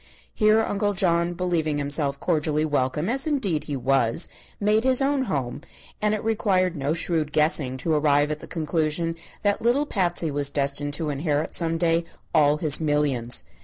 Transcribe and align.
Here 0.33 0.61
Uncle 0.61 0.93
John, 0.95 1.35
believing 1.35 1.77
himself 1.77 2.19
cordially 2.19 2.65
welcome, 2.65 3.07
as 3.07 3.27
indeed 3.27 3.65
he 3.65 3.75
was, 3.75 4.29
made 4.59 4.83
his 4.83 4.99
own 4.99 5.25
home, 5.25 5.61
and 6.01 6.15
it 6.15 6.23
required 6.23 6.75
no 6.75 6.95
shrewd 6.95 7.31
guessing 7.31 7.77
to 7.77 7.93
arrive 7.93 8.31
at 8.31 8.39
the 8.39 8.47
conclusion 8.47 9.15
that 9.43 9.61
little 9.61 9.85
Patsy 9.85 10.31
was 10.31 10.49
destined 10.49 10.95
to 10.95 11.11
inherit 11.11 11.53
some 11.53 11.77
day 11.77 12.03
all 12.33 12.57
his 12.57 12.79
millions. 12.79 13.43